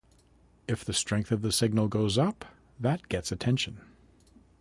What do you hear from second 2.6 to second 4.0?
that gets attention.